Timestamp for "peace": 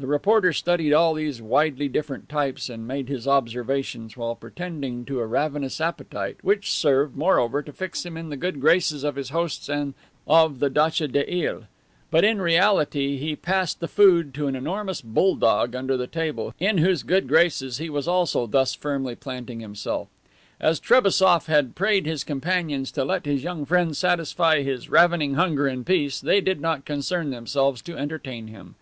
25.84-26.20